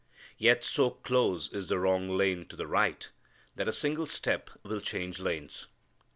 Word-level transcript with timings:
Yet 0.39 0.63
so 0.63 0.89
close 0.89 1.47
is 1.53 1.67
the 1.67 1.77
wrong 1.77 2.09
lane 2.09 2.47
to 2.47 2.55
the 2.55 2.65
right 2.65 3.07
that 3.55 3.67
a 3.67 3.71
single 3.71 4.07
step 4.07 4.49
will 4.63 4.81
change 4.81 5.19
lanes. 5.19 5.67